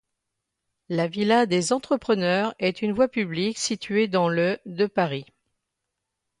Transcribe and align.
La 0.89 1.05
villa 1.07 1.45
des 1.45 1.73
Entrepreneurs 1.73 2.55
est 2.57 2.81
une 2.81 2.91
voie 2.91 3.07
publique 3.07 3.59
située 3.59 4.07
dans 4.07 4.29
le 4.29 4.57
de 4.65 4.87
Paris. 4.87 5.25